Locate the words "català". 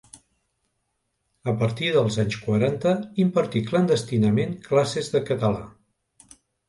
5.29-5.63